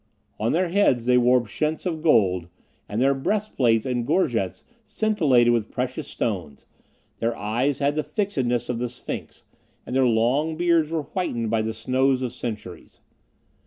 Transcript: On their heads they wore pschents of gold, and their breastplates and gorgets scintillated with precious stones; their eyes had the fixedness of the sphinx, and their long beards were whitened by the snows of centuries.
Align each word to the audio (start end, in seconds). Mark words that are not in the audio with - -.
On 0.39 0.51
their 0.51 0.69
heads 0.69 1.05
they 1.05 1.15
wore 1.19 1.41
pschents 1.41 1.85
of 1.85 2.01
gold, 2.01 2.47
and 2.89 2.99
their 2.99 3.13
breastplates 3.13 3.85
and 3.85 4.03
gorgets 4.03 4.63
scintillated 4.83 5.53
with 5.53 5.69
precious 5.69 6.07
stones; 6.07 6.65
their 7.19 7.37
eyes 7.37 7.77
had 7.77 7.93
the 7.93 8.01
fixedness 8.03 8.67
of 8.67 8.79
the 8.79 8.89
sphinx, 8.89 9.43
and 9.85 9.95
their 9.95 10.07
long 10.07 10.57
beards 10.57 10.89
were 10.89 11.03
whitened 11.03 11.51
by 11.51 11.61
the 11.61 11.71
snows 11.75 12.23
of 12.23 12.33
centuries. 12.33 13.01